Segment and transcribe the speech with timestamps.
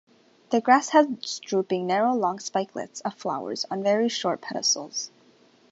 [0.49, 1.05] The grass has
[1.45, 5.11] drooping narrow long spikelets of flowers on very short pedicels.